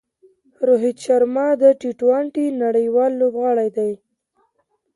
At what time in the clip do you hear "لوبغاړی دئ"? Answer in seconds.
3.21-3.93